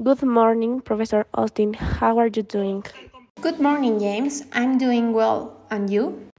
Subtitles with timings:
[0.00, 1.74] Good morning, Professor Austin.
[1.74, 2.84] How are you doing?
[3.40, 4.44] Good morning, James.
[4.52, 5.56] I'm doing well.
[5.72, 6.30] And you?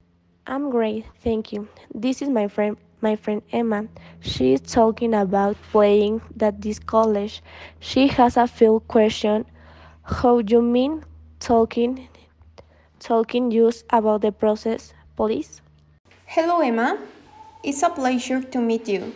[0.46, 1.68] I'm great, thank you.
[1.94, 3.86] This is my friend my friend Emma.
[4.20, 7.42] She is talking about playing at this college.
[7.80, 9.44] She has a few question.
[10.04, 11.04] How do you mean
[11.38, 12.08] talking
[12.98, 15.60] talking just about the process, please?
[16.24, 16.96] Hello, Emma.
[17.62, 19.12] It's a pleasure to meet you.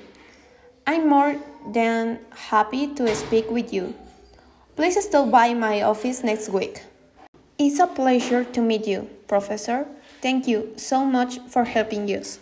[0.86, 1.36] I'm more
[1.72, 2.18] than
[2.52, 3.94] happy to speak with you.
[4.76, 6.82] Please stop by my office next week.
[7.58, 9.86] It's a pleasure to meet you, Professor.
[10.20, 12.40] Thank you so much for helping us.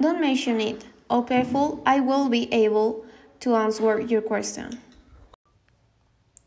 [0.00, 0.84] Don't mention it.
[1.28, 3.06] Careful, I will be able
[3.40, 4.80] to answer your question.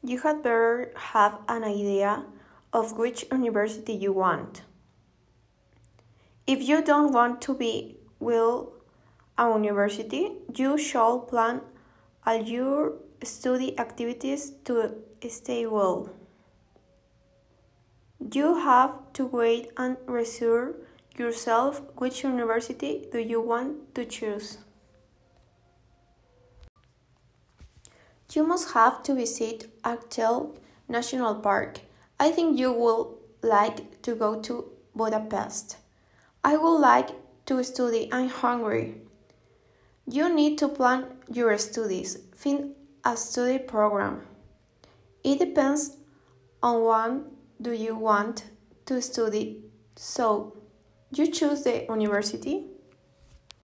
[0.04, 2.26] You had better have an idea
[2.74, 4.64] of which university you want.
[6.46, 8.74] If you don't want to be will
[9.38, 11.62] a university, you shall plan
[12.26, 12.94] all your
[13.24, 14.96] study activities to
[15.30, 16.10] stay well.
[18.34, 20.76] You have to wait and reserve
[21.18, 24.60] yourself which university do you want to choose.
[28.34, 30.56] You must have to visit Achtel
[30.88, 31.82] National Park.
[32.20, 35.78] I think you will like to go to Budapest.
[36.44, 37.10] I would like
[37.48, 38.10] to study.
[38.12, 39.02] I'm hungry.
[40.08, 42.18] You need to plan your studies.
[42.36, 44.22] Find a study program.
[45.24, 45.98] It depends
[46.62, 48.46] on what do you want
[48.86, 49.64] to study.
[49.96, 50.58] So,
[51.14, 52.68] you choose the university